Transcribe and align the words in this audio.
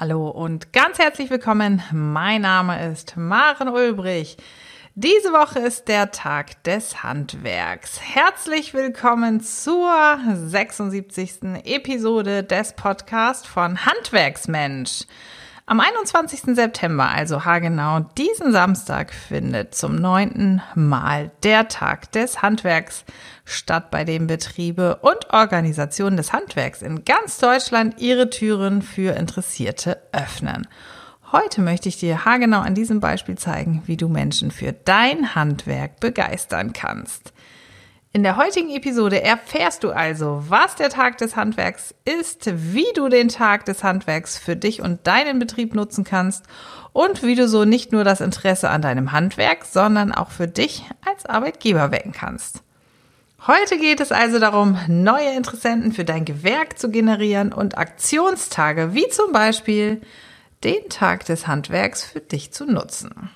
Hallo 0.00 0.28
und 0.28 0.72
ganz 0.72 1.00
herzlich 1.00 1.28
willkommen. 1.28 1.82
Mein 1.90 2.42
Name 2.42 2.88
ist 2.88 3.16
Maren 3.16 3.66
Ulbrich. 3.66 4.36
Diese 4.94 5.32
Woche 5.32 5.58
ist 5.58 5.88
der 5.88 6.12
Tag 6.12 6.62
des 6.62 7.02
Handwerks. 7.02 8.00
Herzlich 8.00 8.74
willkommen 8.74 9.40
zur 9.40 10.20
76. 10.32 11.64
Episode 11.64 12.44
des 12.44 12.74
Podcasts 12.74 13.48
von 13.48 13.84
Handwerksmensch. 13.86 15.00
Am 15.70 15.80
21. 15.80 16.56
September, 16.56 17.10
also 17.10 17.44
haargenau 17.44 18.00
diesen 18.16 18.52
Samstag, 18.52 19.12
findet 19.12 19.74
zum 19.74 19.96
neunten 19.96 20.62
Mal 20.74 21.30
der 21.42 21.68
Tag 21.68 22.10
des 22.12 22.40
Handwerks 22.40 23.04
statt, 23.44 23.90
bei 23.90 24.04
dem 24.04 24.26
Betriebe 24.26 24.96
und 25.02 25.30
Organisationen 25.30 26.16
des 26.16 26.32
Handwerks 26.32 26.80
in 26.80 27.04
ganz 27.04 27.36
Deutschland 27.36 28.00
ihre 28.00 28.30
Türen 28.30 28.80
für 28.80 29.14
Interessierte 29.14 30.00
öffnen. 30.12 30.66
Heute 31.32 31.60
möchte 31.60 31.90
ich 31.90 31.98
dir 31.98 32.24
haargenau 32.24 32.60
an 32.60 32.74
diesem 32.74 33.00
Beispiel 33.00 33.36
zeigen, 33.36 33.82
wie 33.84 33.98
du 33.98 34.08
Menschen 34.08 34.50
für 34.50 34.72
dein 34.72 35.34
Handwerk 35.34 36.00
begeistern 36.00 36.72
kannst. 36.72 37.34
In 38.10 38.22
der 38.22 38.38
heutigen 38.38 38.70
Episode 38.70 39.22
erfährst 39.22 39.84
du 39.84 39.90
also, 39.90 40.42
was 40.48 40.76
der 40.76 40.88
Tag 40.88 41.18
des 41.18 41.36
Handwerks 41.36 41.94
ist, 42.06 42.50
wie 42.72 42.86
du 42.94 43.10
den 43.10 43.28
Tag 43.28 43.66
des 43.66 43.84
Handwerks 43.84 44.38
für 44.38 44.56
dich 44.56 44.80
und 44.80 45.06
deinen 45.06 45.38
Betrieb 45.38 45.74
nutzen 45.74 46.04
kannst 46.04 46.46
und 46.94 47.22
wie 47.22 47.34
du 47.34 47.46
so 47.46 47.66
nicht 47.66 47.92
nur 47.92 48.04
das 48.04 48.22
Interesse 48.22 48.70
an 48.70 48.80
deinem 48.80 49.12
Handwerk, 49.12 49.66
sondern 49.66 50.10
auch 50.12 50.30
für 50.30 50.48
dich 50.48 50.84
als 51.04 51.26
Arbeitgeber 51.26 51.90
wecken 51.90 52.12
kannst. 52.12 52.62
Heute 53.46 53.78
geht 53.78 54.00
es 54.00 54.10
also 54.10 54.38
darum, 54.38 54.78
neue 54.88 55.34
Interessenten 55.36 55.92
für 55.92 56.06
dein 56.06 56.24
Gewerk 56.24 56.78
zu 56.78 56.90
generieren 56.90 57.52
und 57.52 57.76
Aktionstage 57.76 58.94
wie 58.94 59.08
zum 59.10 59.32
Beispiel 59.32 60.00
den 60.64 60.88
Tag 60.88 61.26
des 61.26 61.46
Handwerks 61.46 62.04
für 62.04 62.20
dich 62.20 62.52
zu 62.52 62.64
nutzen. 62.64 63.30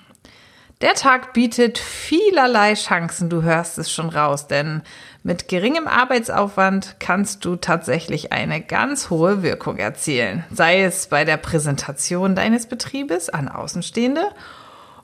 Der 0.83 0.95
Tag 0.95 1.31
bietet 1.31 1.77
vielerlei 1.77 2.73
Chancen, 2.73 3.29
du 3.29 3.41
hörst 3.41 3.77
es 3.77 3.89
schon 3.89 4.09
raus, 4.09 4.47
denn 4.47 4.81
mit 5.23 5.47
geringem 5.47 5.87
Arbeitsaufwand 5.87 6.97
kannst 6.99 7.45
du 7.45 7.55
tatsächlich 7.55 8.33
eine 8.33 8.59
ganz 8.59 9.09
hohe 9.09 9.43
Wirkung 9.43 9.77
erzielen, 9.77 10.43
sei 10.51 10.83
es 10.83 11.07
bei 11.07 11.23
der 11.23 11.37
Präsentation 11.37 12.35
deines 12.35 12.67
Betriebes 12.67 13.29
an 13.29 13.47
Außenstehende 13.47 14.23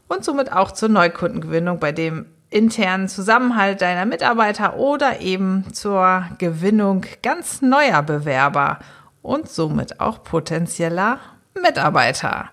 und 0.09 0.25
somit 0.25 0.51
auch 0.51 0.73
zur 0.73 0.89
Neukundengewinnung 0.89 1.79
bei 1.79 1.93
dem 1.93 2.25
internen 2.49 3.07
Zusammenhalt 3.07 3.81
deiner 3.81 4.05
Mitarbeiter 4.05 4.75
oder 4.75 5.21
eben 5.21 5.73
zur 5.73 6.25
Gewinnung 6.39 7.05
ganz 7.23 7.61
neuer 7.61 8.03
Bewerber 8.03 8.79
und 9.21 9.47
somit 9.47 10.01
auch 10.01 10.23
potenzieller 10.23 11.19
Mitarbeiter. 11.53 12.49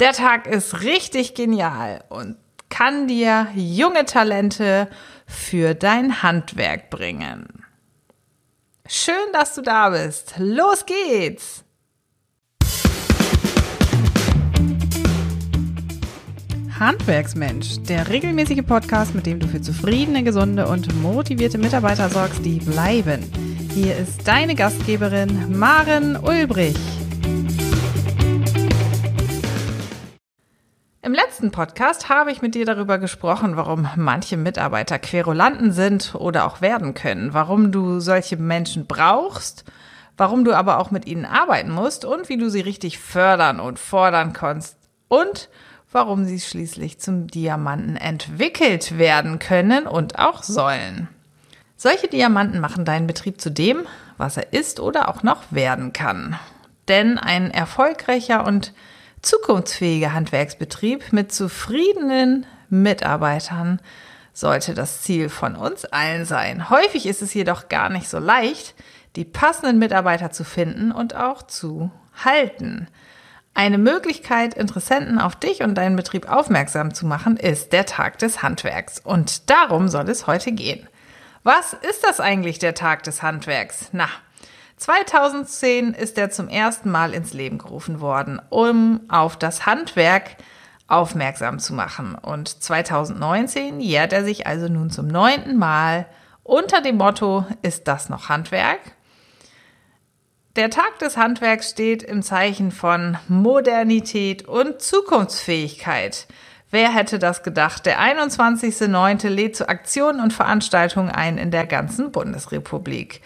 Der 0.00 0.12
Tag 0.12 0.46
ist 0.46 0.80
richtig 0.80 1.34
genial 1.34 2.02
und 2.08 2.36
kann 2.74 3.06
dir 3.06 3.46
junge 3.54 4.04
Talente 4.04 4.88
für 5.28 5.74
dein 5.74 6.24
Handwerk 6.24 6.90
bringen. 6.90 7.46
Schön, 8.88 9.14
dass 9.32 9.54
du 9.54 9.62
da 9.62 9.90
bist. 9.90 10.34
Los 10.38 10.84
geht's! 10.84 11.64
Handwerksmensch, 16.80 17.80
der 17.88 18.08
regelmäßige 18.08 18.66
Podcast, 18.66 19.14
mit 19.14 19.26
dem 19.26 19.38
du 19.38 19.46
für 19.46 19.60
zufriedene, 19.60 20.24
gesunde 20.24 20.66
und 20.66 21.00
motivierte 21.00 21.58
Mitarbeiter 21.58 22.08
sorgst, 22.08 22.44
die 22.44 22.58
bleiben. 22.58 23.22
Hier 23.72 23.96
ist 23.96 24.26
deine 24.26 24.56
Gastgeberin 24.56 25.56
Maren 25.56 26.16
Ulbrich. 26.16 27.03
Im 31.04 31.12
letzten 31.12 31.50
Podcast 31.50 32.08
habe 32.08 32.32
ich 32.32 32.40
mit 32.40 32.54
dir 32.54 32.64
darüber 32.64 32.96
gesprochen, 32.96 33.58
warum 33.58 33.86
manche 33.94 34.38
Mitarbeiter 34.38 34.98
Querulanten 34.98 35.70
sind 35.70 36.14
oder 36.14 36.46
auch 36.46 36.62
werden 36.62 36.94
können, 36.94 37.34
warum 37.34 37.70
du 37.72 38.00
solche 38.00 38.38
Menschen 38.38 38.86
brauchst, 38.86 39.66
warum 40.16 40.46
du 40.46 40.54
aber 40.54 40.78
auch 40.78 40.90
mit 40.90 41.04
ihnen 41.06 41.26
arbeiten 41.26 41.70
musst 41.70 42.06
und 42.06 42.30
wie 42.30 42.38
du 42.38 42.48
sie 42.48 42.62
richtig 42.62 42.98
fördern 42.98 43.60
und 43.60 43.78
fordern 43.78 44.32
kannst 44.32 44.78
und 45.08 45.50
warum 45.92 46.24
sie 46.24 46.40
schließlich 46.40 47.00
zum 47.00 47.26
Diamanten 47.26 47.96
entwickelt 47.98 48.96
werden 48.96 49.38
können 49.38 49.86
und 49.86 50.18
auch 50.18 50.42
sollen. 50.42 51.08
Solche 51.76 52.08
Diamanten 52.08 52.60
machen 52.60 52.86
deinen 52.86 53.06
Betrieb 53.06 53.42
zu 53.42 53.50
dem, 53.50 53.86
was 54.16 54.38
er 54.38 54.54
ist 54.54 54.80
oder 54.80 55.10
auch 55.10 55.22
noch 55.22 55.42
werden 55.50 55.92
kann. 55.92 56.38
Denn 56.88 57.18
ein 57.18 57.50
erfolgreicher 57.50 58.46
und 58.46 58.72
zukunftsfähiger 59.24 60.12
Handwerksbetrieb 60.12 61.12
mit 61.12 61.32
zufriedenen 61.32 62.46
Mitarbeitern 62.68 63.80
sollte 64.32 64.74
das 64.74 65.02
Ziel 65.02 65.28
von 65.28 65.56
uns 65.56 65.84
allen 65.84 66.24
sein. 66.24 66.68
Häufig 66.70 67.06
ist 67.06 67.22
es 67.22 67.34
jedoch 67.34 67.68
gar 67.68 67.88
nicht 67.88 68.08
so 68.08 68.18
leicht, 68.18 68.74
die 69.16 69.24
passenden 69.24 69.78
Mitarbeiter 69.78 70.30
zu 70.30 70.44
finden 70.44 70.90
und 70.90 71.14
auch 71.14 71.42
zu 71.42 71.90
halten. 72.24 72.88
Eine 73.54 73.78
Möglichkeit, 73.78 74.54
Interessenten 74.54 75.20
auf 75.20 75.36
dich 75.36 75.62
und 75.62 75.76
deinen 75.76 75.94
Betrieb 75.94 76.28
aufmerksam 76.28 76.92
zu 76.92 77.06
machen, 77.06 77.36
ist 77.36 77.72
der 77.72 77.86
Tag 77.86 78.18
des 78.18 78.42
Handwerks. 78.42 78.98
Und 78.98 79.48
darum 79.48 79.88
soll 79.88 80.08
es 80.08 80.26
heute 80.26 80.50
gehen. 80.50 80.88
Was 81.44 81.72
ist 81.72 82.02
das 82.02 82.18
eigentlich, 82.18 82.58
der 82.58 82.74
Tag 82.74 83.04
des 83.04 83.22
Handwerks? 83.22 83.90
Na, 83.92 84.08
2010 84.76 85.94
ist 85.94 86.18
er 86.18 86.30
zum 86.30 86.48
ersten 86.48 86.90
Mal 86.90 87.14
ins 87.14 87.32
Leben 87.32 87.58
gerufen 87.58 88.00
worden, 88.00 88.40
um 88.50 89.00
auf 89.08 89.36
das 89.36 89.66
Handwerk 89.66 90.36
aufmerksam 90.86 91.58
zu 91.58 91.74
machen. 91.74 92.14
Und 92.14 92.48
2019 92.62 93.80
jährt 93.80 94.12
er 94.12 94.24
sich 94.24 94.46
also 94.46 94.68
nun 94.68 94.90
zum 94.90 95.06
neunten 95.06 95.56
Mal 95.56 96.06
unter 96.42 96.82
dem 96.82 96.98
Motto, 96.98 97.46
ist 97.62 97.88
das 97.88 98.10
noch 98.10 98.28
Handwerk? 98.28 98.80
Der 100.56 100.70
Tag 100.70 100.98
des 101.00 101.16
Handwerks 101.16 101.70
steht 101.70 102.02
im 102.02 102.22
Zeichen 102.22 102.70
von 102.70 103.16
Modernität 103.28 104.46
und 104.46 104.80
Zukunftsfähigkeit. 104.80 106.28
Wer 106.70 106.92
hätte 106.92 107.18
das 107.18 107.42
gedacht? 107.42 107.86
Der 107.86 108.00
21.09. 108.00 109.28
lädt 109.28 109.56
zu 109.56 109.68
Aktionen 109.68 110.20
und 110.20 110.32
Veranstaltungen 110.32 111.08
ein 111.10 111.38
in 111.38 111.50
der 111.50 111.66
ganzen 111.66 112.12
Bundesrepublik. 112.12 113.22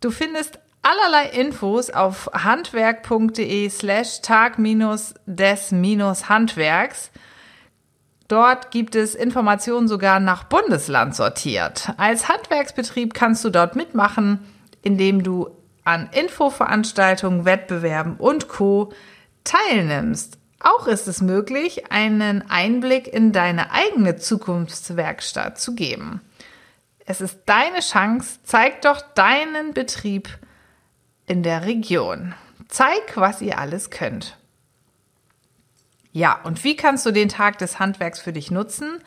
Du 0.00 0.10
findest 0.10 0.58
allerlei 0.82 1.30
Infos 1.30 1.90
auf 1.90 2.28
handwerk.de 2.32 3.68
slash 3.70 4.20
tag-des-handwerks. 4.22 7.10
Dort 8.28 8.70
gibt 8.70 8.94
es 8.94 9.14
Informationen 9.14 9.88
sogar 9.88 10.20
nach 10.20 10.44
Bundesland 10.44 11.14
sortiert. 11.14 11.90
Als 11.96 12.28
Handwerksbetrieb 12.28 13.14
kannst 13.14 13.44
du 13.44 13.50
dort 13.50 13.76
mitmachen, 13.76 14.40
indem 14.82 15.22
du 15.22 15.50
an 15.84 16.08
Infoveranstaltungen, 16.12 17.44
Wettbewerben 17.44 18.16
und 18.16 18.48
Co. 18.48 18.92
teilnimmst. 19.44 20.38
Auch 20.58 20.88
ist 20.88 21.06
es 21.06 21.20
möglich, 21.20 21.92
einen 21.92 22.50
Einblick 22.50 23.06
in 23.06 23.32
deine 23.32 23.70
eigene 23.70 24.16
Zukunftswerkstatt 24.16 25.60
zu 25.60 25.74
geben. 25.74 26.20
Es 27.06 27.20
ist 27.20 27.38
deine 27.46 27.80
Chance, 27.80 28.40
zeig 28.42 28.82
doch 28.82 29.00
deinen 29.00 29.72
Betrieb 29.72 30.28
in 31.26 31.44
der 31.44 31.64
Region. 31.64 32.34
Zeig, 32.68 33.16
was 33.16 33.40
ihr 33.40 33.58
alles 33.58 33.90
könnt. 33.90 34.36
Ja, 36.12 36.40
und 36.42 36.64
wie 36.64 36.76
kannst 36.76 37.06
du 37.06 37.12
den 37.12 37.28
Tag 37.28 37.58
des 37.58 37.78
Handwerks 37.78 38.20
für 38.20 38.32
dich 38.32 38.50
nutzen? 38.50 38.98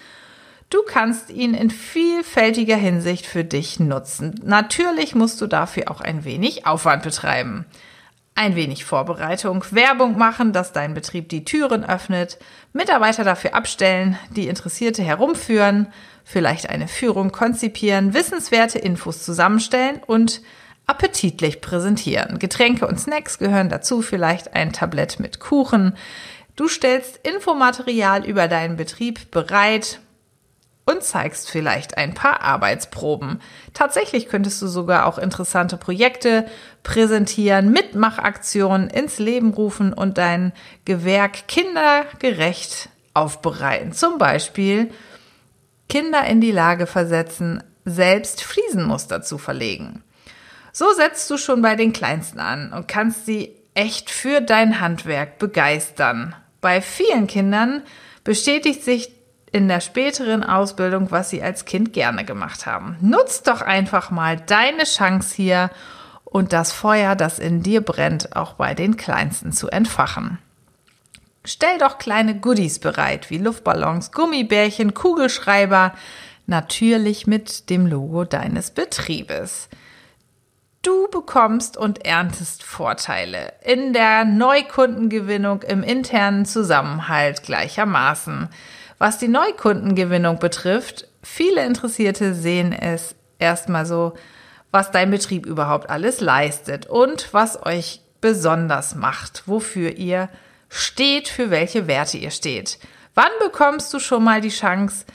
Du 0.69 0.83
kannst 0.87 1.29
ihn 1.29 1.53
in 1.53 1.71
vielfältiger 1.71 2.75
Hinsicht 2.77 3.25
für 3.25 3.43
dich 3.43 3.79
nutzen. 3.79 4.39
Natürlich 4.43 5.15
musst 5.15 5.41
du 5.41 5.47
dafür 5.47 5.91
auch 5.91 5.99
ein 5.99 6.23
wenig 6.23 6.67
Aufwand 6.67 7.03
betreiben. 7.03 7.65
Ein 8.39 8.55
wenig 8.55 8.85
Vorbereitung, 8.85 9.65
Werbung 9.71 10.17
machen, 10.17 10.53
dass 10.53 10.71
dein 10.71 10.93
Betrieb 10.93 11.27
die 11.27 11.43
Türen 11.43 11.83
öffnet, 11.83 12.37
Mitarbeiter 12.71 13.25
dafür 13.25 13.53
abstellen, 13.53 14.17
die 14.33 14.47
Interessierte 14.47 15.03
herumführen, 15.03 15.87
vielleicht 16.23 16.69
eine 16.69 16.87
Führung 16.87 17.33
konzipieren, 17.33 18.13
wissenswerte 18.13 18.79
Infos 18.79 19.25
zusammenstellen 19.25 19.99
und 20.07 20.39
appetitlich 20.87 21.59
präsentieren. 21.59 22.39
Getränke 22.39 22.87
und 22.87 22.97
Snacks 22.97 23.39
gehören 23.39 23.67
dazu, 23.67 24.01
vielleicht 24.01 24.55
ein 24.55 24.71
Tablett 24.71 25.19
mit 25.19 25.41
Kuchen. 25.41 25.97
Du 26.55 26.69
stellst 26.69 27.17
Infomaterial 27.27 28.23
über 28.23 28.47
deinen 28.47 28.77
Betrieb 28.77 29.31
bereit 29.31 29.99
und 30.85 31.03
zeigst 31.03 31.49
vielleicht 31.49 31.97
ein 31.97 32.13
paar 32.13 32.41
Arbeitsproben. 32.41 33.41
Tatsächlich 33.73 34.27
könntest 34.27 34.61
du 34.61 34.67
sogar 34.67 35.05
auch 35.05 35.17
interessante 35.17 35.77
Projekte 35.77 36.45
präsentieren, 36.81 37.71
Mitmachaktionen 37.71 38.89
ins 38.89 39.19
Leben 39.19 39.53
rufen 39.53 39.93
und 39.93 40.17
dein 40.17 40.51
Gewerk 40.85 41.47
kindergerecht 41.47 42.89
aufbereiten. 43.13 43.91
Zum 43.91 44.17
Beispiel 44.17 44.91
Kinder 45.89 46.25
in 46.25 46.41
die 46.41 46.51
Lage 46.51 46.87
versetzen, 46.87 47.63
selbst 47.85 48.43
Fliesenmuster 48.43 49.21
zu 49.21 49.37
verlegen. 49.37 50.03
So 50.71 50.91
setzt 50.93 51.29
du 51.29 51.37
schon 51.37 51.61
bei 51.61 51.75
den 51.75 51.93
Kleinsten 51.93 52.39
an 52.39 52.73
und 52.73 52.87
kannst 52.87 53.25
sie 53.25 53.55
echt 53.73 54.09
für 54.09 54.41
dein 54.41 54.79
Handwerk 54.79 55.39
begeistern. 55.39 56.35
Bei 56.61 56.81
vielen 56.81 57.27
Kindern 57.27 57.83
bestätigt 58.23 58.83
sich 58.83 59.11
in 59.51 59.67
der 59.67 59.79
späteren 59.79 60.43
Ausbildung, 60.43 61.11
was 61.11 61.29
sie 61.29 61.41
als 61.41 61.65
Kind 61.65 61.93
gerne 61.93 62.25
gemacht 62.25 62.65
haben. 62.65 62.97
Nutz 63.01 63.43
doch 63.43 63.61
einfach 63.61 64.11
mal 64.11 64.37
deine 64.37 64.83
Chance 64.83 65.35
hier 65.35 65.69
und 66.23 66.53
das 66.53 66.71
Feuer, 66.71 67.15
das 67.15 67.39
in 67.39 67.63
dir 67.63 67.81
brennt, 67.81 68.35
auch 68.35 68.53
bei 68.53 68.73
den 68.73 68.97
Kleinsten 68.97 69.51
zu 69.51 69.69
entfachen. 69.69 70.37
Stell 71.45 71.77
doch 71.79 71.97
kleine 71.97 72.39
Goodies 72.39 72.79
bereit, 72.79 73.29
wie 73.29 73.37
Luftballons, 73.37 74.11
Gummibärchen, 74.11 74.93
Kugelschreiber, 74.93 75.93
natürlich 76.45 77.27
mit 77.27 77.69
dem 77.69 77.87
Logo 77.87 78.25
deines 78.25 78.71
Betriebes. 78.71 79.69
Du 80.81 81.09
bekommst 81.09 81.75
und 81.75 82.05
erntest 82.05 82.63
Vorteile 82.63 83.53
in 83.63 83.93
der 83.93 84.25
Neukundengewinnung 84.25 85.61
im 85.63 85.83
internen 85.83 86.45
Zusammenhalt 86.45 87.43
gleichermaßen. 87.43 88.49
Was 88.99 89.17
die 89.17 89.29
Neukundengewinnung 89.29 90.39
betrifft, 90.39 91.07
viele 91.23 91.65
Interessierte 91.65 92.35
sehen 92.35 92.73
es 92.73 93.15
erstmal 93.39 93.85
so, 93.85 94.13
was 94.71 94.91
dein 94.91 95.09
Betrieb 95.09 95.45
überhaupt 95.45 95.89
alles 95.89 96.19
leistet 96.19 96.85
und 96.85 97.33
was 97.33 97.65
euch 97.65 98.01
besonders 98.19 98.95
macht, 98.95 99.43
wofür 99.47 99.97
ihr 99.97 100.27
steht, 100.67 101.29
für 101.29 101.49
welche 101.49 101.87
Werte 101.87 102.17
ihr 102.17 102.29
steht. 102.29 102.77
Wann 103.15 103.31
bekommst 103.39 103.93
du 103.93 103.99
schon 103.99 104.23
mal 104.23 104.41
die 104.41 104.49
Chance, 104.49 105.05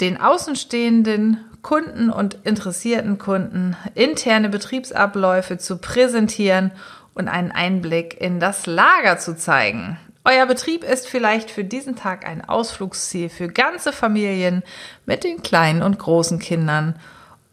den 0.00 0.20
außenstehenden 0.20 1.44
Kunden 1.62 2.10
und 2.10 2.38
interessierten 2.44 3.18
Kunden 3.18 3.76
interne 3.94 4.48
Betriebsabläufe 4.48 5.58
zu 5.58 5.78
präsentieren 5.78 6.72
und 7.14 7.28
einen 7.28 7.52
Einblick 7.52 8.20
in 8.20 8.40
das 8.40 8.66
Lager 8.66 9.18
zu 9.18 9.36
zeigen? 9.36 9.98
Euer 10.30 10.44
Betrieb 10.44 10.84
ist 10.84 11.08
vielleicht 11.08 11.50
für 11.50 11.64
diesen 11.64 11.96
Tag 11.96 12.28
ein 12.28 12.46
Ausflugsziel 12.46 13.30
für 13.30 13.48
ganze 13.48 13.94
Familien 13.94 14.62
mit 15.06 15.24
den 15.24 15.42
kleinen 15.42 15.80
und 15.80 15.98
großen 15.98 16.38
Kindern. 16.38 16.96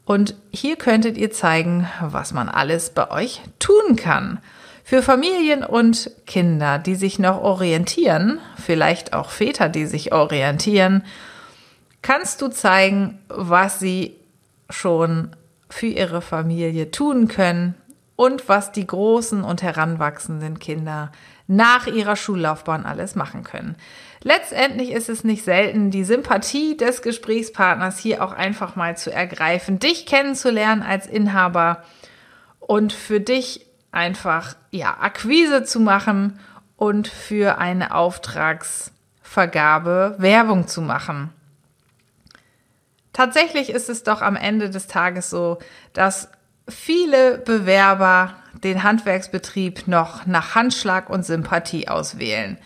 Und 0.04 0.34
hier 0.52 0.76
könntet 0.76 1.16
ihr 1.16 1.30
zeigen, 1.30 1.88
was 2.02 2.34
man 2.34 2.50
alles 2.50 2.90
bei 2.90 3.10
euch 3.10 3.40
tun 3.58 3.96
kann. 3.96 4.40
Für 4.84 5.02
Familien 5.02 5.64
und 5.64 6.10
Kinder, 6.26 6.78
die 6.78 6.96
sich 6.96 7.18
noch 7.18 7.40
orientieren, 7.40 8.40
vielleicht 8.62 9.14
auch 9.14 9.30
Väter, 9.30 9.70
die 9.70 9.86
sich 9.86 10.12
orientieren, 10.12 11.02
kannst 12.02 12.42
du 12.42 12.48
zeigen, 12.48 13.18
was 13.28 13.80
sie 13.80 14.16
schon 14.68 15.30
für 15.70 15.86
ihre 15.86 16.20
Familie 16.20 16.90
tun 16.90 17.26
können 17.26 17.74
und 18.16 18.50
was 18.50 18.70
die 18.72 18.86
großen 18.86 19.44
und 19.44 19.62
heranwachsenden 19.62 20.58
Kinder 20.58 21.10
nach 21.46 21.86
ihrer 21.86 22.16
Schullaufbahn 22.16 22.86
alles 22.86 23.14
machen 23.14 23.44
können. 23.44 23.76
Letztendlich 24.22 24.90
ist 24.90 25.08
es 25.08 25.24
nicht 25.24 25.44
selten, 25.44 25.90
die 25.90 26.04
Sympathie 26.04 26.76
des 26.76 27.00
Gesprächspartners 27.02 27.98
hier 27.98 28.24
auch 28.24 28.32
einfach 28.32 28.74
mal 28.74 28.96
zu 28.96 29.12
ergreifen, 29.12 29.78
dich 29.78 30.06
kennenzulernen 30.06 30.82
als 30.82 31.06
Inhaber 31.06 31.84
und 32.58 32.92
für 32.92 33.20
dich 33.20 33.66
einfach, 33.92 34.56
ja, 34.70 34.96
Akquise 35.00 35.62
zu 35.62 35.78
machen 35.80 36.40
und 36.76 37.08
für 37.08 37.58
eine 37.58 37.94
Auftragsvergabe 37.94 40.16
Werbung 40.18 40.66
zu 40.66 40.82
machen. 40.82 41.30
Tatsächlich 43.12 43.70
ist 43.70 43.88
es 43.88 44.02
doch 44.02 44.20
am 44.20 44.34
Ende 44.36 44.68
des 44.68 44.88
Tages 44.88 45.30
so, 45.30 45.58
dass 45.94 46.28
viele 46.68 47.38
Bewerber 47.38 48.34
den 48.64 48.82
Handwerksbetrieb 48.82 49.88
noch 49.88 50.26
nach 50.26 50.54
Handschlag 50.54 51.10
und 51.10 51.24
Sympathie 51.24 51.88
auswählen. 51.88 52.58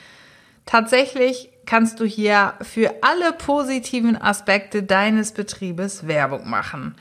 Tatsächlich 0.67 1.51
kannst 1.67 2.01
du 2.01 2.05
hier 2.05 2.55
für 2.63 2.95
alle 3.03 3.33
positiven 3.33 4.21
Aspekte 4.21 4.83
deines 4.83 5.33
Betriebes 5.33 6.07
Werbung 6.07 6.49
machen. 6.49 6.95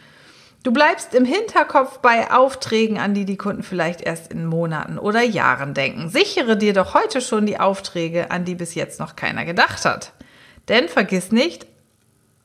Du 0.64 0.74
bleibst 0.74 1.14
im 1.14 1.24
Hinterkopf 1.24 2.00
bei 2.00 2.32
Aufträgen, 2.32 2.98
an 2.98 3.14
die 3.14 3.26
die 3.26 3.38
Kunden 3.38 3.64
vielleicht 3.64 4.02
erst 4.02 4.32
in 4.32 4.46
Monaten 4.46 5.00
oder 5.00 5.22
Jahren 5.22 5.74
denken. 5.74 6.10
Sichere 6.10 6.58
dir 6.58 6.74
doch 6.74 6.94
heute 6.94 7.22
schon 7.22 7.46
die 7.46 7.60
Aufträge, 7.60 8.30
an 8.30 8.44
die 8.44 8.56
bis 8.56 8.76
jetzt 8.76 9.00
noch 9.00 9.16
keiner 9.16 9.46
gedacht 9.46 9.86
hat. 9.86 10.14
Denn 10.68 10.90
vergiss 10.90 11.32
nicht, 11.32 11.66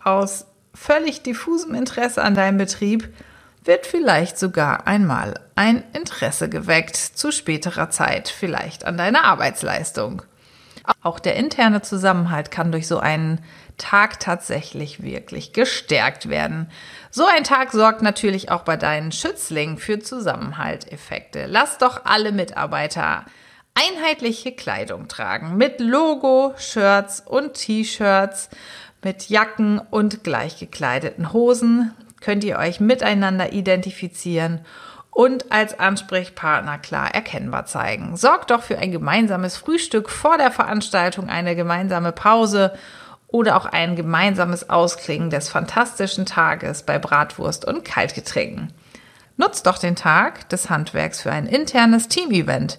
aus 0.03 0.47
völlig 0.75 1.23
diffusem 1.23 1.75
Interesse 1.75 2.23
an 2.23 2.35
deinem 2.35 2.59
Betrieb 2.59 3.09
wird 3.65 3.87
vielleicht 3.87 4.39
sogar 4.39 4.87
einmal 4.87 5.41
ein 5.55 5.83
Interesse 5.93 6.49
geweckt 6.49 6.97
zu 6.97 7.33
späterer 7.33 7.91
Zeit, 7.91 8.29
vielleicht 8.29 8.85
an 8.85 8.97
deiner 8.97 9.25
Arbeitsleistung. 9.25 10.23
Auch 11.03 11.19
der 11.19 11.37
interne 11.37 11.81
Zusammenhalt 11.81 12.51
kann 12.51 12.71
durch 12.71 12.87
so 12.87 12.99
einen 12.99 13.41
Tag 13.79 14.21
tatsächlich 14.21 15.03
wirklich 15.03 15.53
gestärkt 15.53 16.29
werden. 16.29 16.71
So 17.11 17.25
ein 17.27 17.43
Tag 17.43 17.73
sorgt 17.73 18.03
natürlich 18.03 18.51
auch 18.51 18.63
bei 18.63 18.77
deinen 18.77 19.11
Schützlingen 19.11 19.79
für 19.79 19.99
Zusammenhalteffekte. 19.99 21.47
Lass 21.47 21.79
doch 21.79 22.05
alle 22.05 22.33
Mitarbeiter 22.33 23.25
einheitliche 23.75 24.53
Kleidung 24.53 25.09
tragen 25.09 25.57
mit 25.57 25.81
Logo, 25.81 26.55
Shirts 26.57 27.21
und 27.21 27.55
T-Shirts, 27.55 28.51
mit 29.03 29.29
Jacken 29.29 29.79
und 29.79 30.23
gleich 30.23 30.59
gekleideten 30.59 31.33
Hosen, 31.33 31.93
könnt 32.25 32.43
ihr 32.45 32.59
euch 32.59 32.81
miteinander 32.81 33.53
identifizieren 33.53 34.61
und 35.11 35.53
als 35.53 35.79
Ansprechpartner 35.79 36.79
klar 36.79 37.15
erkennbar 37.15 37.67
zeigen. 37.67 38.17
Sorgt 38.17 38.51
doch 38.51 38.63
für 38.63 38.79
ein 38.79 38.91
gemeinsames 38.91 39.57
Frühstück 39.57 40.11
vor 40.11 40.39
der 40.39 40.51
Veranstaltung, 40.51 41.29
eine 41.29 41.55
gemeinsame 41.55 42.13
Pause 42.13 42.73
oder 43.29 43.57
auch 43.57 43.67
ein 43.67 43.95
gemeinsames 43.95 44.71
Ausklingen 44.71 45.31
des 45.31 45.49
fantastischen 45.49 46.25
Tages 46.25 46.83
bei 46.83 46.99
Bratwurst 46.99 47.65
und 47.65 47.85
Kaltgetränken. 47.85 48.73
Nutzt 49.37 49.67
doch 49.67 49.79
den 49.79 49.97
Tag 49.97 50.49
des 50.49 50.71
Handwerks 50.71 51.21
für 51.21 51.33
ein 51.33 51.47
internes 51.47 52.09
Teamevent. 52.09 52.79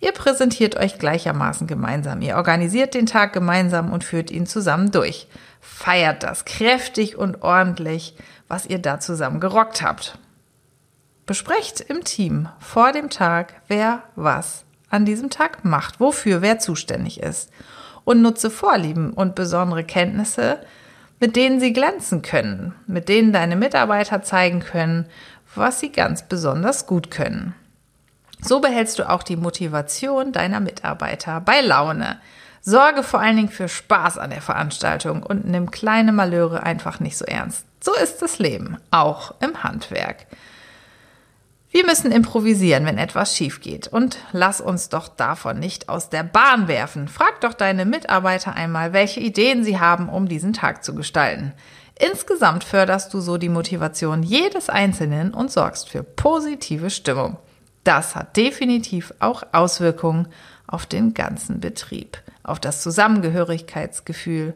Ihr 0.00 0.12
präsentiert 0.12 0.76
euch 0.76 0.98
gleichermaßen 0.98 1.66
gemeinsam. 1.66 2.22
Ihr 2.22 2.36
organisiert 2.36 2.94
den 2.94 3.06
Tag 3.06 3.32
gemeinsam 3.32 3.92
und 3.92 4.02
führt 4.02 4.30
ihn 4.30 4.46
zusammen 4.46 4.90
durch. 4.90 5.28
Feiert 5.60 6.22
das 6.22 6.44
kräftig 6.46 7.16
und 7.16 7.42
ordentlich 7.42 8.16
was 8.50 8.66
ihr 8.66 8.80
da 8.80 8.98
zusammen 8.98 9.38
gerockt 9.38 9.80
habt. 9.80 10.18
Besprecht 11.24 11.80
im 11.80 12.02
Team 12.02 12.48
vor 12.58 12.90
dem 12.90 13.08
Tag, 13.08 13.62
wer 13.68 14.02
was 14.16 14.64
an 14.90 15.04
diesem 15.04 15.30
Tag 15.30 15.64
macht, 15.64 16.00
wofür 16.00 16.42
wer 16.42 16.58
zuständig 16.58 17.22
ist 17.22 17.50
und 18.04 18.20
nutze 18.20 18.50
Vorlieben 18.50 19.12
und 19.12 19.36
besondere 19.36 19.84
Kenntnisse, 19.84 20.58
mit 21.20 21.36
denen 21.36 21.60
sie 21.60 21.72
glänzen 21.72 22.22
können, 22.22 22.74
mit 22.88 23.08
denen 23.08 23.32
deine 23.32 23.54
Mitarbeiter 23.54 24.22
zeigen 24.22 24.58
können, 24.58 25.06
was 25.54 25.78
sie 25.78 25.92
ganz 25.92 26.22
besonders 26.22 26.88
gut 26.88 27.12
können. 27.12 27.54
So 28.42 28.60
behältst 28.60 28.98
du 28.98 29.08
auch 29.08 29.22
die 29.22 29.36
Motivation 29.36 30.32
deiner 30.32 30.60
Mitarbeiter 30.60 31.40
bei 31.40 31.60
Laune. 31.60 32.20
Sorge 32.62 33.02
vor 33.02 33.20
allen 33.20 33.36
Dingen 33.36 33.48
für 33.48 33.68
Spaß 33.68 34.18
an 34.18 34.30
der 34.30 34.42
Veranstaltung 34.42 35.22
und 35.22 35.46
nimm 35.46 35.70
kleine 35.70 36.12
Malheure 36.12 36.62
einfach 36.62 37.00
nicht 37.00 37.16
so 37.16 37.24
ernst. 37.24 37.64
So 37.82 37.94
ist 37.94 38.20
das 38.20 38.38
Leben, 38.38 38.76
auch 38.90 39.34
im 39.40 39.62
Handwerk. 39.62 40.26
Wir 41.72 41.86
müssen 41.86 42.10
improvisieren, 42.10 42.84
wenn 42.84 42.98
etwas 42.98 43.36
schief 43.36 43.60
geht. 43.60 43.86
Und 43.86 44.18
lass 44.32 44.60
uns 44.60 44.88
doch 44.88 45.06
davon 45.06 45.60
nicht 45.60 45.88
aus 45.88 46.10
der 46.10 46.24
Bahn 46.24 46.66
werfen. 46.66 47.06
Frag 47.06 47.40
doch 47.42 47.54
deine 47.54 47.84
Mitarbeiter 47.84 48.54
einmal, 48.54 48.92
welche 48.92 49.20
Ideen 49.20 49.62
sie 49.62 49.78
haben, 49.78 50.08
um 50.08 50.28
diesen 50.28 50.52
Tag 50.52 50.82
zu 50.82 50.96
gestalten. 50.96 51.52
Insgesamt 51.94 52.64
förderst 52.64 53.14
du 53.14 53.20
so 53.20 53.36
die 53.36 53.48
Motivation 53.48 54.22
jedes 54.22 54.68
Einzelnen 54.68 55.32
und 55.32 55.52
sorgst 55.52 55.88
für 55.88 56.02
positive 56.02 56.90
Stimmung. 56.90 57.38
Das 57.84 58.14
hat 58.14 58.36
definitiv 58.36 59.14
auch 59.20 59.42
Auswirkungen 59.52 60.28
auf 60.66 60.86
den 60.86 61.14
ganzen 61.14 61.60
Betrieb, 61.60 62.18
auf 62.42 62.60
das 62.60 62.82
Zusammengehörigkeitsgefühl. 62.82 64.54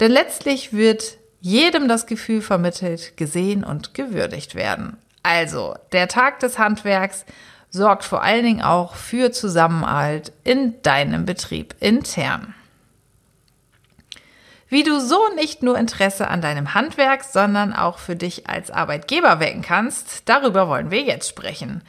Denn 0.00 0.10
letztlich 0.10 0.72
wird 0.72 1.18
jedem 1.40 1.88
das 1.88 2.06
Gefühl 2.06 2.42
vermittelt, 2.42 3.16
gesehen 3.16 3.64
und 3.64 3.94
gewürdigt 3.94 4.54
werden. 4.54 4.96
Also, 5.22 5.74
der 5.92 6.08
Tag 6.08 6.40
des 6.40 6.58
Handwerks 6.58 7.24
sorgt 7.70 8.04
vor 8.04 8.22
allen 8.22 8.44
Dingen 8.44 8.62
auch 8.62 8.94
für 8.94 9.32
Zusammenhalt 9.32 10.32
in 10.44 10.80
deinem 10.82 11.24
Betrieb 11.24 11.74
intern. 11.80 12.54
Wie 14.68 14.82
du 14.82 15.00
so 15.00 15.18
nicht 15.36 15.62
nur 15.62 15.78
Interesse 15.78 16.28
an 16.28 16.40
deinem 16.40 16.74
Handwerk, 16.74 17.24
sondern 17.24 17.72
auch 17.72 17.98
für 17.98 18.16
dich 18.16 18.48
als 18.48 18.70
Arbeitgeber 18.70 19.38
wecken 19.40 19.62
kannst, 19.62 20.28
darüber 20.28 20.68
wollen 20.68 20.90
wir 20.90 21.02
jetzt 21.02 21.28
sprechen. 21.28 21.82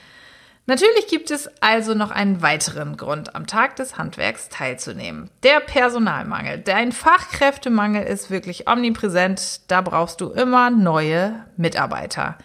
Natürlich 0.67 1.07
gibt 1.07 1.29
es 1.29 1.47
also 1.61 1.93
noch 1.93 2.09
einen 2.09 2.41
weiteren 2.41 2.97
Grund, 2.97 3.35
am 3.35 3.45
Tag 3.45 3.75
des 3.75 3.97
Handwerks 3.99 4.49
teilzunehmen. 4.49 5.29
Der 5.43 5.59
Personalmangel. 5.59 6.59
Dein 6.59 6.91
Fachkräftemangel 6.91 8.03
ist 8.03 8.31
wirklich 8.31 8.67
omnipräsent. 8.67 9.61
Da 9.69 9.81
brauchst 9.81 10.21
du 10.21 10.31
immer 10.31 10.71
neue 10.71 11.45
Mitarbeiter. 11.55 12.39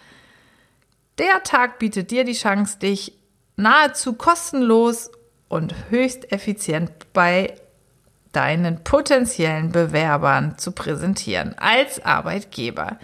Der 1.18 1.42
Tag 1.44 1.78
bietet 1.78 2.10
dir 2.10 2.24
die 2.24 2.34
Chance, 2.34 2.78
dich 2.78 3.14
nahezu 3.56 4.12
kostenlos 4.12 5.10
und 5.48 5.74
höchst 5.88 6.30
effizient 6.30 6.90
bei 7.14 7.54
deinen 8.32 8.84
potenziellen 8.84 9.72
Bewerbern 9.72 10.58
zu 10.58 10.72
präsentieren 10.72 11.54
als 11.58 12.04
Arbeitgeber. 12.04 12.98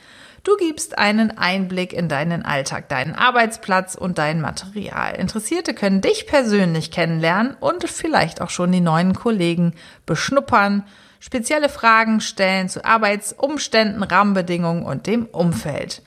Du 0.46 0.56
gibst 0.56 0.96
einen 0.96 1.36
Einblick 1.36 1.92
in 1.92 2.08
deinen 2.08 2.44
Alltag, 2.44 2.88
deinen 2.88 3.16
Arbeitsplatz 3.16 3.96
und 3.96 4.18
dein 4.18 4.40
Material. 4.40 5.16
Interessierte 5.16 5.74
können 5.74 6.02
dich 6.02 6.28
persönlich 6.28 6.92
kennenlernen 6.92 7.56
und 7.58 7.82
vielleicht 7.88 8.40
auch 8.40 8.50
schon 8.50 8.70
die 8.70 8.80
neuen 8.80 9.12
Kollegen 9.12 9.74
beschnuppern, 10.06 10.84
spezielle 11.18 11.68
Fragen 11.68 12.20
stellen 12.20 12.68
zu 12.68 12.84
Arbeitsumständen, 12.84 14.04
Rahmenbedingungen 14.04 14.84
und 14.84 15.08
dem 15.08 15.26
Umfeld. 15.26 16.02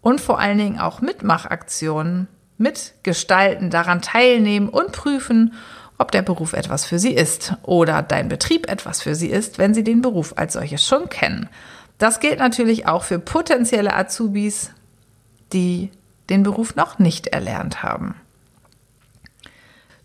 Und 0.00 0.22
vor 0.22 0.38
allen 0.38 0.56
Dingen 0.56 0.80
auch 0.80 1.02
Mitmachaktionen 1.02 2.28
mitgestalten, 2.56 3.68
daran 3.68 4.00
teilnehmen 4.00 4.70
und 4.70 4.92
prüfen, 4.92 5.52
ob 5.98 6.12
der 6.12 6.22
Beruf 6.22 6.54
etwas 6.54 6.86
für 6.86 6.98
sie 6.98 7.12
ist 7.12 7.56
oder 7.62 8.00
dein 8.00 8.30
Betrieb 8.30 8.70
etwas 8.70 9.02
für 9.02 9.14
sie 9.14 9.28
ist, 9.28 9.58
wenn 9.58 9.74
sie 9.74 9.84
den 9.84 10.00
Beruf 10.00 10.32
als 10.38 10.54
solches 10.54 10.82
schon 10.82 11.10
kennen. 11.10 11.50
Das 12.02 12.18
gilt 12.18 12.40
natürlich 12.40 12.88
auch 12.88 13.04
für 13.04 13.20
potenzielle 13.20 13.94
Azubis, 13.94 14.72
die 15.52 15.92
den 16.30 16.42
Beruf 16.42 16.74
noch 16.74 16.98
nicht 16.98 17.28
erlernt 17.28 17.84
haben. 17.84 18.16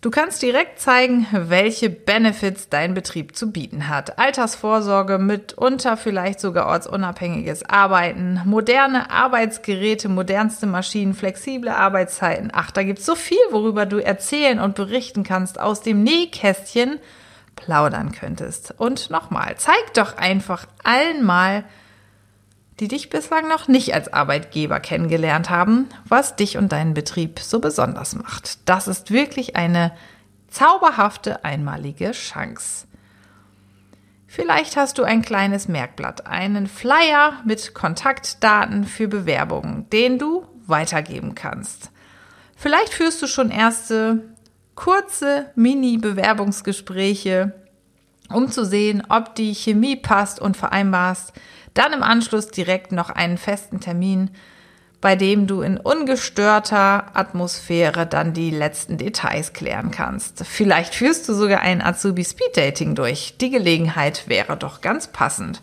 Du 0.02 0.12
kannst 0.12 0.44
direkt 0.44 0.80
zeigen, 0.80 1.26
welche 1.32 1.90
Benefits 1.90 2.70
dein 2.70 2.94
Betrieb 2.94 3.36
zu 3.36 3.52
bieten 3.52 3.88
hat. 3.88 4.20
Altersvorsorge, 4.20 5.18
mitunter 5.18 5.98
vielleicht 5.98 6.40
sogar 6.40 6.68
ortsunabhängiges 6.68 7.68
Arbeiten, 7.68 8.42
moderne 8.46 9.10
Arbeitsgeräte, 9.10 10.08
modernste 10.08 10.68
Maschinen, 10.68 11.16
flexible 11.16 11.70
Arbeitszeiten. 11.70 12.52
Ach, 12.54 12.70
da 12.70 12.84
gibt's 12.84 13.08
so 13.08 13.16
viel, 13.16 13.40
worüber 13.50 13.88
du 13.88 13.98
erzählen 13.98 14.60
und 14.60 14.76
berichten 14.76 15.24
kannst, 15.24 15.60
aus 15.60 15.82
dem 15.82 16.04
Nähkästchen 16.04 17.00
plaudern 17.56 18.12
könntest. 18.12 18.76
Und 18.78 19.10
nochmal, 19.10 19.56
zeig 19.58 19.96
doch 19.96 20.16
einfach 20.18 20.68
allen 20.84 21.26
mal, 21.26 21.64
die 22.80 22.88
dich 22.88 23.10
bislang 23.10 23.48
noch 23.48 23.68
nicht 23.68 23.94
als 23.94 24.14
Arbeitgeber 24.14 24.80
kennengelernt 24.80 25.50
haben, 25.50 25.90
was 26.08 26.36
dich 26.36 26.58
und 26.58 26.72
deinen 26.72 26.94
Betrieb 26.94 27.40
so 27.40 27.60
besonders 27.60 28.16
macht. 28.16 28.70
Das 28.70 28.88
ist 28.88 29.12
wirklich 29.12 29.56
eine 29.56 29.92
zauberhafte 30.48 31.44
einmalige 31.44 32.12
Chance. 32.12 32.86
Vielleicht 34.28 34.78
hast 34.78 34.98
du 34.98 35.04
ein 35.04 35.22
kleines 35.22 35.68
Merkblatt, 35.68 36.28
einen 36.28 36.68
Flyer 36.68 37.42
mit 37.46 37.74
Kontaktdaten 37.74 38.84
für 38.84 39.08
Bewerbungen, 39.08 39.90
den 39.90 40.20
du 40.20 40.46
weitergeben 40.68 41.34
kannst. 41.34 41.92
Vielleicht 42.56 42.94
führst 42.94 43.22
du 43.22 43.28
schon 43.28 43.50
erste 43.50 44.24
kurze 44.76 45.52
Mini-Bewerbungsgespräche, 45.56 47.54
um 48.30 48.52
zu 48.52 48.66
sehen, 48.66 49.04
ob 49.10 49.36
die 49.36 49.56
Chemie 49.56 49.96
passt 49.96 50.40
und 50.40 50.58
vereinbarst 50.58 51.34
dann 51.78 51.94
im 51.94 52.04
Anschluss 52.04 52.48
direkt 52.48 52.92
noch 52.92 53.10
einen 53.10 53.38
festen 53.38 53.80
Termin, 53.80 54.32
bei 55.00 55.16
dem 55.16 55.46
du 55.46 55.62
in 55.62 55.78
ungestörter 55.78 57.16
Atmosphäre 57.16 58.08
dann 58.08 58.34
die 58.34 58.50
letzten 58.50 58.98
Details 58.98 59.54
klären 59.54 59.92
kannst. 59.92 60.44
Vielleicht 60.46 60.96
führst 60.96 61.30
du 61.30 61.34
sogar 61.34 61.62
ein 61.62 61.84
Azubi 61.84 62.24
Speed 62.24 62.58
Dating 62.58 62.96
durch. 62.96 63.36
Die 63.40 63.52
Gelegenheit 63.52 64.28
wäre 64.28 64.58
doch 64.58 64.82
ganz 64.82 65.08
passend. 65.08 65.62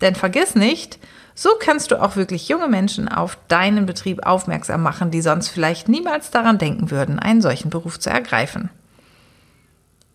Denn 0.00 0.14
vergiss 0.14 0.54
nicht, 0.54 0.98
so 1.34 1.50
kannst 1.58 1.90
du 1.90 2.00
auch 2.00 2.16
wirklich 2.16 2.48
junge 2.48 2.68
Menschen 2.68 3.08
auf 3.08 3.36
deinen 3.48 3.86
Betrieb 3.86 4.24
aufmerksam 4.24 4.82
machen, 4.82 5.10
die 5.10 5.20
sonst 5.20 5.48
vielleicht 5.48 5.88
niemals 5.88 6.30
daran 6.30 6.58
denken 6.58 6.90
würden, 6.90 7.18
einen 7.18 7.42
solchen 7.42 7.70
Beruf 7.70 7.98
zu 7.98 8.08
ergreifen. 8.08 8.70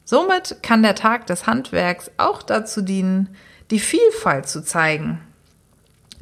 Somit 0.06 0.64
kann 0.64 0.82
der 0.82 0.96
Tag 0.96 1.28
des 1.28 1.46
Handwerks 1.46 2.10
auch 2.18 2.42
dazu 2.42 2.82
dienen, 2.82 3.36
die 3.70 3.80
Vielfalt 3.80 4.48
zu 4.48 4.64
zeigen, 4.64 5.22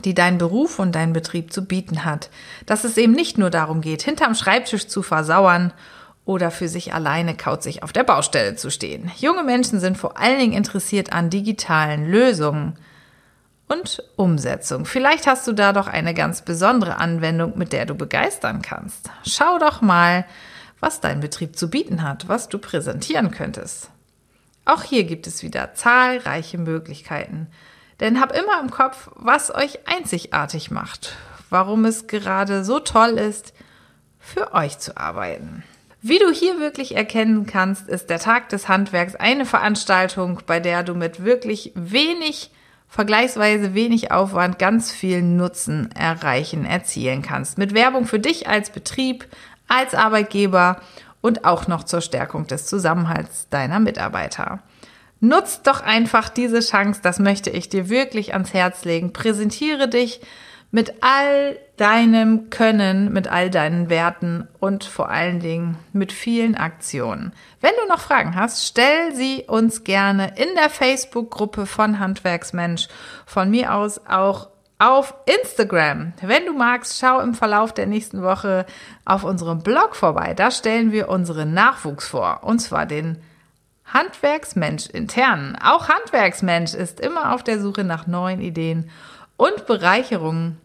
die 0.05 0.13
dein 0.13 0.37
Beruf 0.37 0.79
und 0.79 0.93
dein 0.93 1.13
Betrieb 1.13 1.53
zu 1.53 1.65
bieten 1.65 2.05
hat. 2.05 2.29
Dass 2.65 2.83
es 2.83 2.97
eben 2.97 3.13
nicht 3.13 3.37
nur 3.37 3.49
darum 3.49 3.81
geht, 3.81 4.01
hinterm 4.01 4.35
Schreibtisch 4.35 4.87
zu 4.87 5.01
versauern 5.03 5.73
oder 6.25 6.51
für 6.51 6.67
sich 6.67 6.93
alleine 6.93 7.35
kauzig 7.35 7.81
auf 7.81 7.91
der 7.91 8.03
Baustelle 8.03 8.55
zu 8.55 8.69
stehen. 8.69 9.11
Junge 9.17 9.43
Menschen 9.43 9.79
sind 9.79 9.97
vor 9.97 10.17
allen 10.17 10.39
Dingen 10.39 10.53
interessiert 10.53 11.11
an 11.11 11.29
digitalen 11.29 12.09
Lösungen 12.09 12.77
und 13.67 14.03
Umsetzung. 14.15 14.85
Vielleicht 14.85 15.27
hast 15.27 15.47
du 15.47 15.53
da 15.53 15.73
doch 15.73 15.87
eine 15.87 16.13
ganz 16.13 16.43
besondere 16.43 16.97
Anwendung, 16.97 17.57
mit 17.57 17.73
der 17.73 17.85
du 17.85 17.95
begeistern 17.95 18.61
kannst. 18.61 19.09
Schau 19.25 19.57
doch 19.59 19.81
mal, 19.81 20.25
was 20.79 21.01
dein 21.01 21.19
Betrieb 21.19 21.57
zu 21.57 21.69
bieten 21.69 22.03
hat, 22.03 22.27
was 22.27 22.49
du 22.49 22.57
präsentieren 22.57 23.31
könntest. 23.31 23.89
Auch 24.65 24.83
hier 24.83 25.03
gibt 25.03 25.27
es 25.27 25.43
wieder 25.43 25.73
zahlreiche 25.73 26.57
Möglichkeiten. 26.57 27.47
Denn 27.99 28.21
hab 28.21 28.31
immer 28.31 28.59
im 28.61 28.69
Kopf, 28.69 29.09
was 29.15 29.53
euch 29.53 29.87
einzigartig 29.87 30.71
macht, 30.71 31.17
warum 31.49 31.85
es 31.85 32.07
gerade 32.07 32.63
so 32.63 32.79
toll 32.79 33.17
ist, 33.17 33.53
für 34.19 34.53
euch 34.53 34.79
zu 34.79 34.95
arbeiten. 34.97 35.63
Wie 36.01 36.19
du 36.19 36.31
hier 36.31 36.59
wirklich 36.59 36.95
erkennen 36.95 37.45
kannst, 37.45 37.89
ist 37.89 38.09
der 38.09 38.19
Tag 38.19 38.47
des 38.49 38.69
Handwerks 38.69 39.15
eine 39.15 39.45
Veranstaltung, 39.45 40.39
bei 40.45 40.61
der 40.61 40.83
du 40.83 40.95
mit 40.95 41.25
wirklich 41.25 41.73
wenig, 41.75 42.51
vergleichsweise 42.87 43.73
wenig 43.73 44.11
Aufwand 44.11 44.59
ganz 44.59 44.91
viel 44.91 45.21
Nutzen 45.21 45.91
erreichen, 45.91 46.63
erzielen 46.63 47.21
kannst. 47.21 47.57
Mit 47.57 47.73
Werbung 47.73 48.05
für 48.05 48.19
dich 48.19 48.47
als 48.47 48.69
Betrieb, 48.69 49.27
als 49.67 49.93
Arbeitgeber 49.93 50.79
und 51.19 51.43
auch 51.43 51.67
noch 51.67 51.83
zur 51.83 51.99
Stärkung 51.99 52.47
des 52.47 52.65
Zusammenhalts 52.65 53.49
deiner 53.49 53.81
Mitarbeiter. 53.81 54.59
Nutzt 55.21 55.67
doch 55.67 55.81
einfach 55.81 56.29
diese 56.29 56.61
Chance, 56.61 57.01
das 57.03 57.19
möchte 57.19 57.49
ich 57.49 57.67
dir 57.67 57.89
wirklich 57.89 58.33
ans 58.33 58.53
Herz 58.53 58.85
legen. 58.85 59.11
Präsentiere 59.11 59.89
dich 59.89 60.21
mit 60.71 60.93
all 61.01 61.57
deinem 61.77 62.49
Können, 62.49 63.11
mit 63.11 63.27
all 63.27 63.49
deinen 63.49 63.89
Werten 63.89 64.47
und 64.59 64.83
vor 64.83 65.09
allen 65.09 65.39
Dingen 65.39 65.77
mit 65.93 66.11
vielen 66.11 66.55
Aktionen. 66.55 67.33
Wenn 67.59 67.71
du 67.81 67.91
noch 67.91 67.99
Fragen 67.99 68.35
hast, 68.35 68.65
stell 68.65 69.15
sie 69.15 69.45
uns 69.47 69.83
gerne 69.83 70.33
in 70.35 70.53
der 70.55 70.69
Facebook-Gruppe 70.69 71.65
von 71.65 71.99
Handwerksmensch, 71.99 72.87
von 73.25 73.49
mir 73.49 73.73
aus 73.73 74.01
auch 74.07 74.49
auf 74.77 75.13
Instagram. 75.25 76.13
Wenn 76.21 76.45
du 76.45 76.53
magst, 76.53 76.99
schau 76.99 77.19
im 77.19 77.33
Verlauf 77.33 77.73
der 77.73 77.87
nächsten 77.87 78.21
Woche 78.21 78.65
auf 79.05 79.23
unserem 79.23 79.59
Blog 79.59 79.95
vorbei. 79.95 80.33
Da 80.33 80.51
stellen 80.51 80.91
wir 80.91 81.09
unseren 81.09 81.53
Nachwuchs 81.53 82.07
vor, 82.07 82.43
und 82.43 82.59
zwar 82.59 82.85
den 82.85 83.17
Handwerksmensch 83.93 84.87
intern. 84.87 85.57
Auch 85.63 85.89
Handwerksmensch 85.89 86.73
ist 86.73 86.99
immer 86.99 87.33
auf 87.33 87.43
der 87.43 87.59
Suche 87.59 87.83
nach 87.83 88.07
neuen 88.07 88.41
Ideen 88.41 88.89
und 89.37 89.65
Bereicherungen 89.65 90.57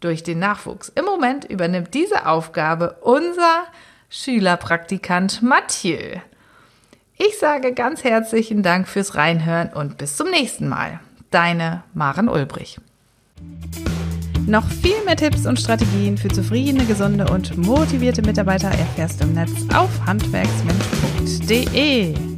durch 0.00 0.22
den 0.22 0.38
Nachwuchs. 0.38 0.90
Im 0.94 1.04
Moment 1.04 1.44
übernimmt 1.44 1.94
diese 1.94 2.26
Aufgabe 2.26 2.96
unser 3.02 3.64
Schülerpraktikant 4.08 5.42
Mathieu. 5.42 6.16
Ich 7.16 7.38
sage 7.38 7.72
ganz 7.72 8.04
herzlichen 8.04 8.62
Dank 8.62 8.88
fürs 8.88 9.14
Reinhören 9.14 9.72
und 9.72 9.98
bis 9.98 10.16
zum 10.16 10.30
nächsten 10.30 10.68
Mal. 10.68 11.00
Deine 11.30 11.84
Maren 11.94 12.28
Ulbrich. 12.28 12.78
Noch 14.46 14.66
viel 14.66 15.02
mehr 15.04 15.16
Tipps 15.16 15.46
und 15.46 15.60
Strategien 15.60 16.18
für 16.18 16.28
zufriedene, 16.28 16.84
gesunde 16.84 17.30
und 17.30 17.56
motivierte 17.56 18.22
Mitarbeiter 18.22 18.68
erfährst 18.68 19.20
du 19.20 19.24
im 19.24 19.34
Netz 19.34 19.52
auf 19.72 19.88
handwerksmensch.de. 20.04 22.31